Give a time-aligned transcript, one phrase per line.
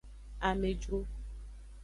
[0.49, 0.99] Amejru.